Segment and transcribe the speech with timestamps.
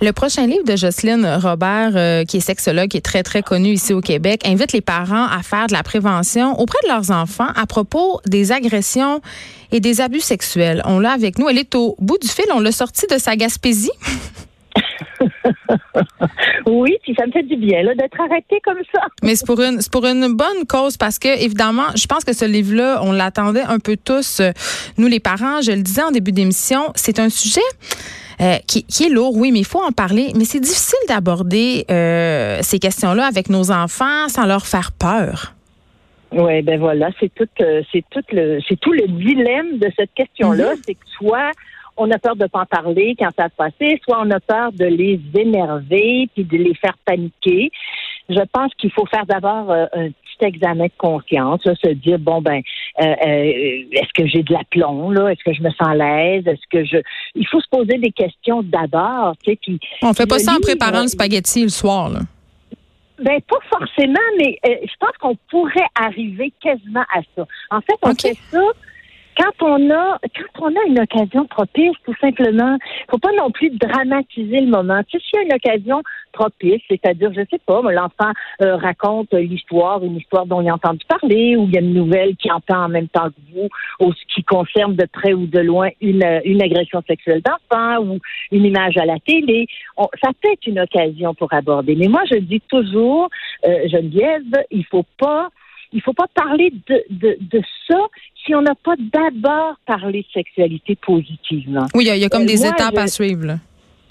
[0.00, 3.70] Le prochain livre de Jocelyne Robert, euh, qui est sexologue, qui est très, très connu
[3.70, 7.48] ici au Québec, invite les parents à faire de la prévention auprès de leurs enfants
[7.56, 9.20] à propos des agressions
[9.72, 10.82] et des abus sexuels.
[10.84, 11.48] On l'a avec nous.
[11.48, 12.44] Elle est au bout du fil.
[12.54, 13.90] On l'a sortie de sa Gaspésie.
[16.66, 19.00] oui, puis ça me fait du bien là, d'être arrêté comme ça.
[19.24, 22.32] Mais c'est pour une c'est pour une bonne cause parce que évidemment, je pense que
[22.32, 24.52] ce livre-là, on l'attendait un peu tous, euh,
[24.96, 25.60] nous les parents.
[25.60, 27.60] Je le disais en début d'émission, c'est un sujet.
[28.40, 30.30] Euh, qui, qui, est lourd, oui, mais il faut en parler.
[30.36, 35.54] Mais c'est difficile d'aborder euh, ces questions-là avec nos enfants sans leur faire peur.
[36.30, 40.12] Oui, ben voilà, c'est tout, euh, c'est tout le, c'est tout le dilemme de cette
[40.14, 40.82] question-là, mm-hmm.
[40.86, 41.50] c'est que soit
[41.96, 44.72] on a peur de pas en parler quand ça se passé, soit on a peur
[44.72, 47.70] de les énerver puis de les faire paniquer.
[48.28, 52.42] Je pense qu'il faut faire d'abord euh, un petit examen de conscience, se dire bon
[52.42, 52.60] ben
[53.00, 56.46] euh, euh, est-ce que j'ai de l'aplomb là, est-ce que je me sens à l'aise,
[56.46, 56.98] est-ce que je
[57.34, 60.60] il faut se poser des questions d'abord, tu sais puis On fait pas ça en
[60.60, 62.20] préparant le spaghetti le soir là.
[63.22, 67.44] Ben pas forcément, mais je pense qu'on pourrait arriver quasiment à ça.
[67.70, 68.60] En fait, on fait ça
[69.38, 70.18] quand on a
[70.54, 72.76] quand on a une occasion propice, tout simplement,
[73.10, 75.00] faut pas non plus dramatiser le moment.
[75.08, 78.32] Tu sais, s'il y a une occasion propice, c'est-à-dire, je sais pas, l'enfant
[78.62, 81.94] euh, raconte l'histoire, une histoire dont il a entendu parler, ou il y a une
[81.94, 83.68] nouvelle qui entend en même temps que vous,
[84.00, 88.18] ou ce qui concerne de près ou de loin une, une agression sexuelle d'enfant ou
[88.50, 89.66] une image à la télé.
[90.22, 91.94] ça peut être une occasion pour aborder.
[91.96, 93.28] Mais moi, je dis toujours,
[93.66, 95.48] euh, Geneviève, il faut pas
[95.92, 97.98] il faut pas parler de, de, de ça
[98.48, 101.86] si on n'a pas d'abord parlé de sexualité positivement.
[101.94, 103.58] Oui, il y, a comme euh, des étapes à suivre.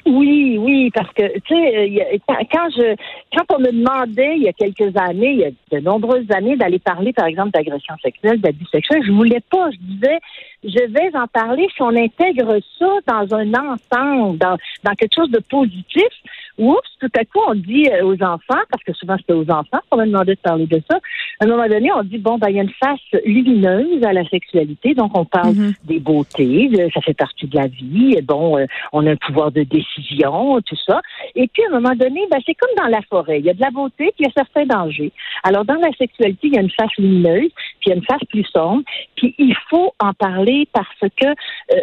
[0.05, 2.95] Oui, oui, parce que tu sais, quand je
[3.35, 6.55] quand on me demandait il y a quelques années, il y a de nombreuses années,
[6.55, 9.69] d'aller parler, par exemple, d'agression sexuelle, d'abus sexuels, je voulais pas.
[9.71, 10.19] Je disais,
[10.63, 15.31] je vais en parler si on intègre ça dans un ensemble, dans, dans quelque chose
[15.31, 16.07] de positif.
[16.57, 19.79] Oups, tout à coup, on dit euh, aux enfants, parce que souvent c'était aux enfants
[19.89, 20.97] qu'on me demandait de parler de ça.
[21.39, 24.13] À un moment donné, on dit bon, ben il y a une face lumineuse à
[24.13, 25.75] la sexualité, donc on parle mm-hmm.
[25.85, 28.15] des beautés, ça fait partie de la vie.
[28.17, 31.01] Et bon, euh, on a un pouvoir de décision, tout ça.
[31.35, 33.53] Et puis à un moment donné, ben c'est comme dans la forêt, il y a
[33.53, 35.11] de la beauté, puis il y a certains dangers.
[35.43, 37.51] Alors dans la sexualité, il y a une face lumineuse,
[37.95, 38.83] une face plus sombre,
[39.15, 41.33] puis il faut en parler parce que euh,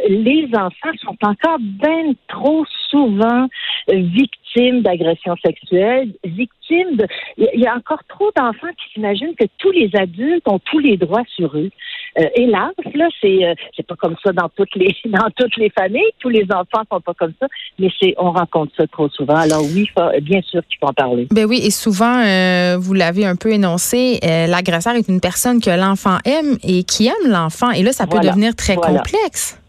[0.08, 3.48] les enfants sont encore bien trop souvent
[3.88, 7.06] victimes d'agressions sexuelles, victimes de...
[7.36, 10.96] Il y a encore trop d'enfants qui s'imaginent que tous les adultes ont tous les
[10.96, 11.70] droits sur eux.
[12.18, 15.70] Euh, hélas, là, c'est euh, c'est pas comme ça dans toutes les dans toutes les
[15.70, 16.10] familles.
[16.18, 17.46] Tous les enfants sont pas comme ça,
[17.78, 19.36] mais c'est on rencontre ça trop souvent.
[19.36, 19.88] Alors oui,
[20.22, 21.26] bien sûr qu'il faut en parler.
[21.30, 25.70] Ben oui, et souvent, euh, vous l'avez un peu énoncé, l'agresseur est une personne que
[25.70, 29.60] l'enfant aime et qui aime l'enfant, et là, ça peut devenir très complexe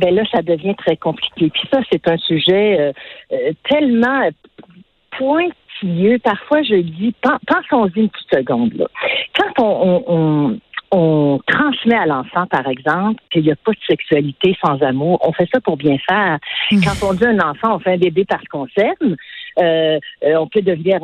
[0.00, 1.50] ben là, ça devient très compliqué.
[1.50, 2.92] Puis ça, c'est un sujet euh,
[3.32, 4.28] euh, tellement
[5.16, 6.18] pointilleux.
[6.18, 8.72] Parfois, je dis, pensons-y une petite seconde.
[8.74, 8.86] Là.
[9.38, 10.58] Quand on, on,
[11.46, 15.48] transmet à l'enfant, par exemple, qu'il n'y a pas de sexualité sans amour, on fait
[15.52, 16.38] ça pour bien faire.
[16.72, 16.80] Mmh.
[16.84, 19.16] Quand on dit à un enfant, on fait un bébé parce qu'on s'aime,
[19.58, 20.98] euh, on peut devenir...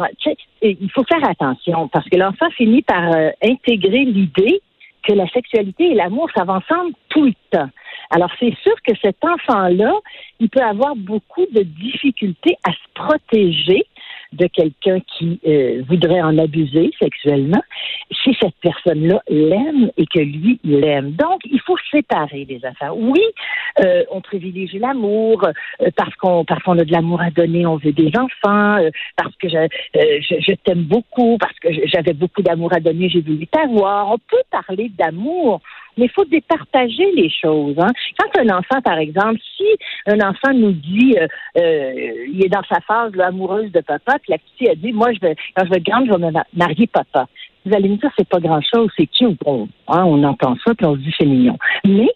[0.62, 4.60] Il faut faire attention parce que l'enfant finit par intégrer l'idée
[5.06, 7.70] que la sexualité et l'amour, ça va ensemble tout le temps.
[8.10, 9.92] Alors, c'est sûr que cet enfant-là,
[10.40, 13.86] il peut avoir beaucoup de difficultés à se protéger
[14.36, 17.62] de quelqu'un qui euh, voudrait en abuser sexuellement,
[18.22, 21.12] si cette personne-là l'aime et que lui l'aime.
[21.12, 22.96] Donc, il faut séparer les affaires.
[22.96, 23.22] Oui,
[23.80, 27.76] euh, on privilégie l'amour euh, parce qu'on parce qu'on a de l'amour à donner, on
[27.76, 28.78] veut des enfants,
[29.16, 33.20] parce que je, je, je t'aime beaucoup, parce que j'avais beaucoup d'amour à donner, j'ai
[33.20, 34.10] voulu t'avoir.
[34.12, 35.60] On peut parler d'amour
[35.96, 37.76] mais il faut départager les choses.
[37.78, 37.90] Hein.
[38.18, 39.64] Quand un enfant, par exemple, si
[40.06, 41.26] un enfant nous dit, euh,
[41.58, 45.12] euh, il est dans sa phase amoureuse de papa, puis la petite a dit, moi,
[45.12, 47.26] je vais, quand je vais grande, je vais me marier papa.
[47.64, 50.86] Vous allez me dire, c'est pas grand-chose, c'est qui bon, hein, on entend ça, puis
[50.86, 51.58] on se dit, c'est mignon.
[51.84, 52.08] Mais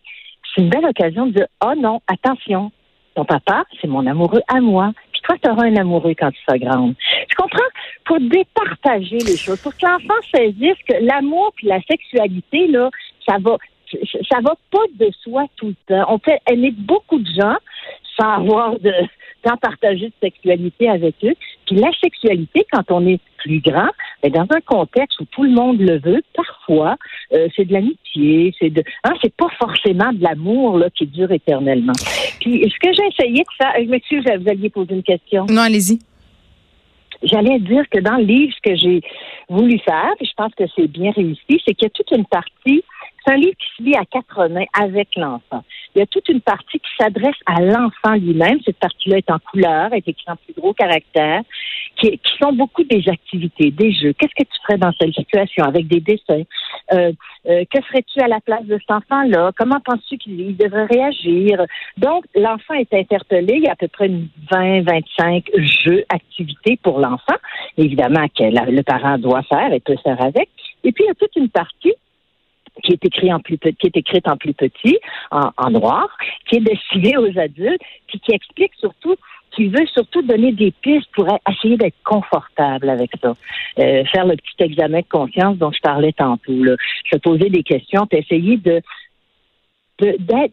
[0.55, 2.71] c'est une belle occasion de dire, oh non, attention,
[3.15, 4.93] ton papa, c'est mon amoureux à moi.
[5.13, 6.95] Puis toi, tu auras un amoureux quand tu seras grande.
[7.29, 7.59] Tu comprends?
[8.05, 12.91] Pour départager les choses, pour que l'enfant saisisse que l'amour puis la sexualité, là,
[13.31, 13.57] ça va,
[14.29, 16.05] ça va pas de soi tout le temps.
[16.09, 17.57] On fait aimer beaucoup de gens
[18.19, 18.93] sans avoir de,
[19.47, 21.35] sans partager de sexualité avec eux.
[21.67, 23.89] Puis la sexualité, quand on est plus grand,
[24.23, 26.97] mais dans un contexte où tout le monde le veut, parfois,
[27.33, 31.31] euh, c'est de l'amitié, c'est de, hein, c'est pas forcément de l'amour là qui dure
[31.31, 31.95] éternellement.
[32.41, 35.47] Puis ce que j'ai essayé de faire, je m'excuse, vous alliez poser une question.
[35.49, 36.01] Non, allez-y.
[37.23, 39.03] J'allais dire que dans le livre, ce que j'ai
[39.49, 42.25] voulu faire, puis je pense que c'est bien réussi, c'est qu'il y a toute une
[42.25, 42.83] partie
[43.25, 45.65] c'est un livre qui se lit à quatre mains avec l'enfant.
[45.95, 48.59] Il y a toute une partie qui s'adresse à l'enfant lui-même.
[48.65, 51.43] Cette partie-là est en couleur, est écrite en plus gros caractère,
[51.97, 54.13] qui, qui, sont beaucoup des activités, des jeux.
[54.13, 56.45] Qu'est-ce que tu ferais dans cette situation avec des dessins?
[56.93, 57.13] Euh,
[57.47, 59.51] euh, que ferais-tu à la place de cet enfant-là?
[59.59, 61.63] Comment penses-tu qu'il devrait réagir?
[61.97, 63.55] Donc, l'enfant est interpellé.
[63.57, 65.45] Il y a à peu près 20, 25
[65.85, 67.37] jeux, activités pour l'enfant,
[67.77, 70.49] évidemment, que le parent doit faire et peut faire avec.
[70.85, 71.95] Et puis, il y a toute une partie
[72.83, 74.99] qui est écrit en plus qui est écrite en plus petit,
[75.31, 76.09] en, noir,
[76.47, 79.17] qui est destinée aux adultes, puis qui explique surtout
[79.53, 83.35] qui veut surtout donner des pistes pour essayer d'être confortable avec ça.
[83.81, 86.63] Euh, faire le petit examen de conscience dont je parlais tantôt.
[86.63, 86.77] Là.
[87.11, 88.81] Se poser des questions, puis essayer de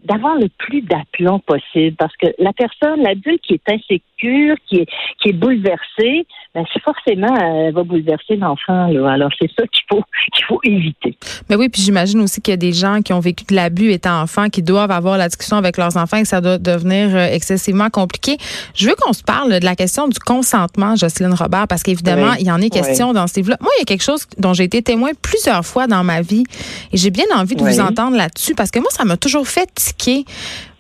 [0.04, 4.86] d'avoir le plus d'aplomb possible parce que la personne, l'adulte qui est insécure, qui est,
[5.22, 6.26] qui est bouleversé,
[6.56, 8.90] ben c'est forcément, elle va bouleverser l'enfant.
[9.08, 10.04] Alors, c'est ça qu'il faut,
[10.34, 11.18] qu'il faut éviter.
[11.50, 13.92] Mais oui, puis j'imagine aussi qu'il y a des gens qui ont vécu de l'abus
[13.92, 17.16] étant enfants, qui doivent avoir la discussion avec leurs enfants et que ça doit devenir
[17.16, 18.38] euh, excessivement compliqué.
[18.76, 22.48] Je veux qu'on se parle de la question du consentement, Jocelyne Robert, parce qu'évidemment, il
[22.48, 23.58] y en est question dans ce livre-là.
[23.62, 26.44] Moi, il y a quelque chose dont j'ai été témoin plusieurs fois dans ma vie
[26.92, 29.70] et j'ai bien envie de vous entendre là-dessus parce que moi, ça m'a toujours fait
[29.74, 30.26] tiquer.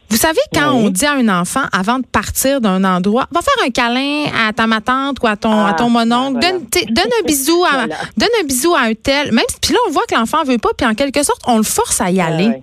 [0.10, 3.66] Vous savez, quand on dit à un enfant, avant de partir d'un endroit, va faire
[3.66, 7.12] un câlin à ta ma tante ou à ton, à ton ah, mononcle, donne, donne,
[7.22, 7.88] un bisou à,
[8.18, 9.32] donne un bisou à un tel.
[9.34, 11.64] Même, puis là, on voit que l'enfant veut pas, puis en quelque sorte, on le
[11.64, 12.62] force à y aller.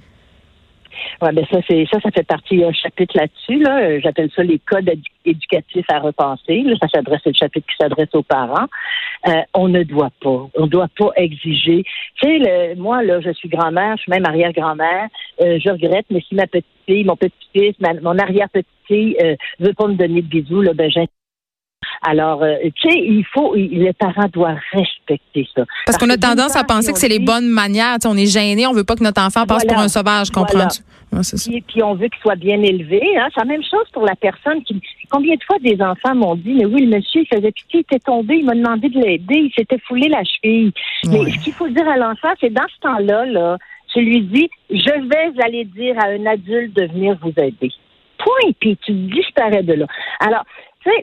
[1.22, 3.62] Ouais, ben ça, c'est ça, ça fait partie d'un chapitre là-dessus.
[3.62, 3.82] Là.
[3.82, 4.90] Euh, j'appelle ça les codes
[5.24, 6.62] éducatifs à repenser.
[6.62, 8.66] Là, ça s'adresse, c'est le chapitre qui s'adresse aux parents.
[9.28, 11.84] Euh, on ne doit pas, on ne doit pas exiger.
[12.20, 15.08] Tu sais, le, moi là, je suis grand-mère, je suis même arrière-grand-mère.
[15.40, 19.74] Euh, je regrette, mais si ma petite fille, mon petit-fils, mon arrière-petite fille euh, veut
[19.74, 20.90] pas me donner de bisous, là, ben
[22.06, 25.64] alors, euh, tu sais, il faut, les parents doivent respecter ça.
[25.86, 27.96] Parce, qu'on a tendance à penser que c'est les bonnes manières.
[28.04, 30.82] on est gêné, on veut pas que notre enfant passe pour un sauvage, comprends-tu?
[31.52, 33.00] et puis, on veut qu'il soit bien élevé.
[33.16, 33.28] Hein.
[33.32, 34.80] C'est la même chose pour la personne qui.
[35.10, 37.80] Combien de fois des enfants m'ont dit, mais oui, le monsieur, il faisait pitié, il
[37.80, 40.72] était tombé, il m'a demandé de l'aider, il s'était foulé la cheville.
[41.06, 43.58] Mais ce qu'il faut dire à l'enfant, c'est dans ce temps-là, là,
[43.94, 47.70] je lui dis, je vais aller dire à un adulte de venir vous aider.
[48.18, 49.86] Point, puis tu disparais de là.
[50.20, 50.44] Alors,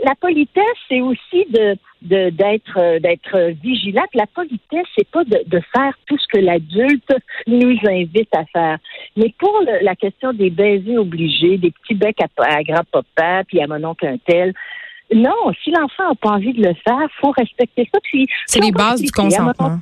[0.03, 4.03] la politesse, c'est aussi de d'être euh, d'être vigilant.
[4.13, 7.13] La politesse, c'est pas de, de, faire tout ce que l'adulte
[7.45, 8.77] nous invite à faire.
[9.15, 13.83] Mais pour la question des baisers obligés, des petits becs à, grand-papa, puis à mon
[13.83, 14.53] oncle un tel,
[15.13, 17.99] non, si l'enfant n'a pas envie de le faire, faut respecter ça.
[18.03, 19.77] Puis c'est les bases du consentement.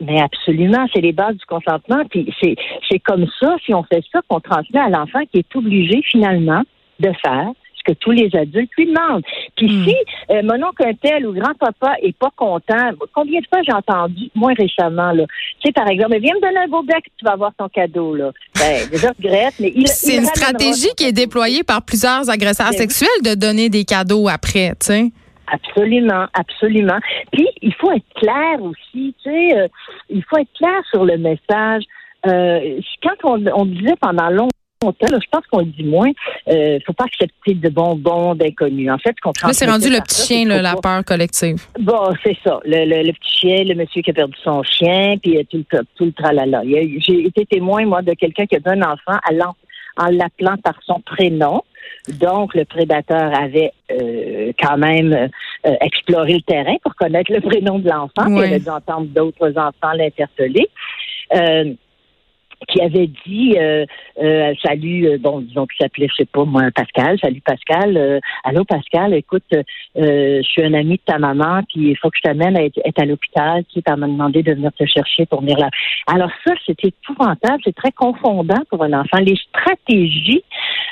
[0.00, 2.04] Mais absolument, c'est les bases du consentement.
[2.10, 2.56] Puis c'est
[2.90, 6.62] c'est comme ça, si on fait ça, qu'on transmet à l'enfant qui est obligé finalement
[7.00, 9.22] de faire que tous les adultes lui demandent.
[9.56, 9.84] Puis hmm.
[9.84, 9.96] si
[10.30, 14.30] euh, mon oncle un tel ou grand-papa est pas content, combien de fois j'ai entendu,
[14.34, 15.24] moins récemment, là,
[15.60, 18.14] tu sais, par exemple, viens me donner un beau bec, tu vas avoir ton cadeau,
[18.14, 18.30] là.
[18.56, 23.08] Ben, je regrette, mais il C'est une stratégie qui est déployée par plusieurs agresseurs sexuels
[23.24, 25.12] de donner des cadeaux après, tu sais.
[25.48, 26.98] Absolument, absolument.
[27.32, 29.68] Puis, il faut être clair aussi, tu sais, euh,
[30.08, 31.82] il faut être clair sur le message.
[32.26, 34.48] Euh, quand on, on disait pendant longtemps,
[34.90, 36.10] je pense qu'on le dit moins.
[36.48, 38.90] Euh, faut pas accepter de bonbons d'inconnus.
[38.90, 41.62] En fait, Là, c'est rendu le petit chien, la peur collective.
[41.78, 42.60] Bon, c'est ça.
[42.64, 46.04] Le, petit chien, le monsieur qui a perdu son chien, puis euh, tout le, tout
[46.04, 46.62] le tralala.
[46.64, 49.18] J'ai été témoin, moi, de quelqu'un qui a donné un enfant
[49.96, 51.62] en l'appelant par son prénom.
[52.20, 57.78] Donc, le prédateur avait euh, quand même euh, exploré le terrain pour connaître le prénom
[57.78, 58.26] de l'enfant.
[58.26, 60.68] Il avait dû entendre d'autres enfants l'interpeller.
[62.62, 63.84] Euh, qui avait dit euh,
[64.22, 67.18] euh, salut euh, bon disons qu'il s'appelait je sais pas moi Pascal.
[67.20, 67.96] Salut Pascal.
[67.96, 69.44] Euh, allô Pascal écoute
[69.94, 72.78] je suis un ami de ta maman puis il faut que je t'amène à être,
[72.96, 75.68] à l'hôpital tu m'a demandé de venir te chercher pour venir là.
[76.06, 79.18] Alors ça c'est épouvantable c'est très confondant pour un enfant.
[79.20, 80.42] Les stratégies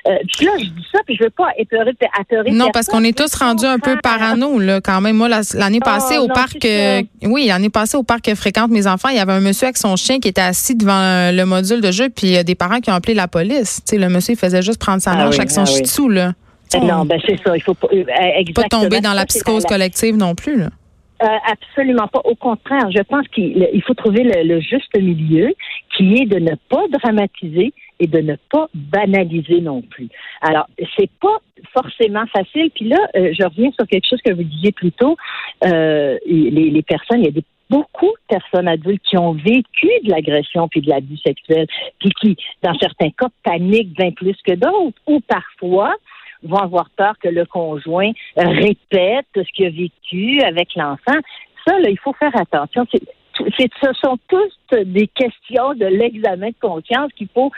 [0.05, 3.17] puis là je dis ça puis je veux pas épeurer apeurer non parce qu'on est
[3.17, 5.17] tous rendus un peu parano là quand même.
[5.17, 6.67] Moi l'année passée oh, au parc
[7.23, 9.77] oui l'année passée au parc que fréquente mes enfants il y avait un monsieur avec
[9.77, 12.81] son chien qui était assis devant le de jeu, puis il y a des parents
[12.81, 13.83] qui ont appelé la police.
[13.85, 16.33] Tu sais, le monsieur, il faisait juste prendre sa ah marche avec son ah là.
[16.81, 17.57] Non, ben c'est ça.
[17.57, 18.05] Il faut pas, euh,
[18.55, 20.69] pas tomber dans la psychose collective non plus, là.
[21.23, 22.21] Euh, absolument pas.
[22.25, 25.53] Au contraire, je pense qu'il faut trouver le, juste milieu,
[25.95, 30.09] qui est de ne pas dramatiser, et de ne pas banaliser non plus.
[30.41, 31.37] Alors, c'est pas
[31.75, 32.71] forcément facile.
[32.75, 35.17] Puis là, euh, je reviens sur quelque chose que vous disiez plus tôt.
[35.67, 39.89] Euh, les, les personnes, il y a des beaucoup de personnes adultes qui ont vécu
[40.05, 41.67] de l'agression puis de l'abus sexuel,
[41.99, 45.95] puis qui, dans certains cas, paniquent bien plus que d'autres, ou parfois
[46.43, 51.19] vont avoir peur que le conjoint répète ce qu'il a vécu avec l'enfant.
[51.67, 52.87] Ça, là, il faut faire attention.
[52.91, 57.51] Ce sont tous des questions de l'examen de conscience qu'il faut,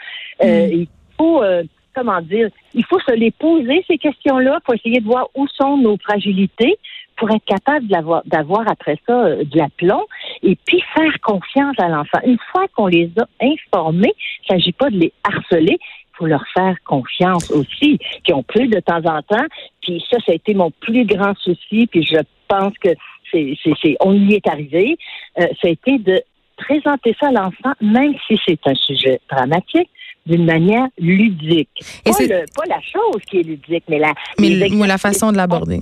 [0.42, 0.72] euh, mm.
[0.72, 1.62] il faut, euh,
[1.94, 5.76] comment dire, il faut se les poser ces questions-là pour essayer de voir où sont
[5.76, 6.76] nos fragilités,
[7.16, 10.04] pour être capable d'avoir après ça euh, de l'aplomb
[10.42, 12.18] et puis faire confiance à l'enfant.
[12.24, 14.14] Une fois qu'on les a informés,
[14.48, 18.42] il ne s'agit pas de les harceler, il faut leur faire confiance aussi, qui ont
[18.42, 19.46] plus de temps en temps.
[19.82, 22.90] Puis ça, ça a été mon plus grand souci, puis je pense que
[23.32, 24.98] c'est, on y est arrivé.
[25.38, 26.20] Euh, ça a été de
[26.56, 29.88] présenter ça à l'enfant, même si c'est un sujet dramatique,
[30.26, 31.70] d'une manière ludique.
[32.04, 35.80] Et pas, pas, la chose qui est ludique, mais la, mais la façon de l'aborder.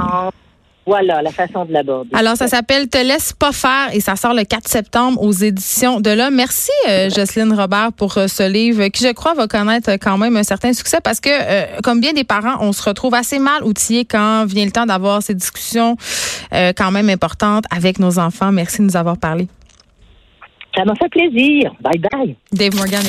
[0.87, 2.11] Voilà, la façon de l'aborder.
[2.15, 6.01] Alors, ça s'appelle Te laisse pas faire et ça sort le 4 septembre aux éditions
[6.01, 6.31] de là.
[6.31, 10.37] Merci, euh, Jocelyne Robert, pour euh, ce livre qui, je crois, va connaître quand même
[10.37, 13.63] un certain succès parce que, euh, comme bien des parents, on se retrouve assez mal
[13.63, 15.97] outillés quand vient le temps d'avoir ces discussions
[16.51, 18.51] quand même importantes avec nos enfants.
[18.51, 19.49] Merci de nous avoir parlé.
[20.77, 21.73] Ça m'a fait plaisir.
[21.81, 22.37] Bye bye.
[22.53, 23.03] Dave Morgan